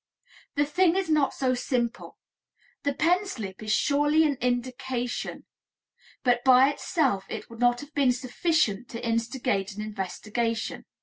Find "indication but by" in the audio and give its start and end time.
4.41-6.69